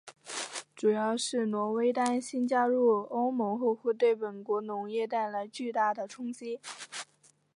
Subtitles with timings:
[0.75, 6.59] 主要是挪威担心加入欧盟后会对本国农业带来巨大的冲击。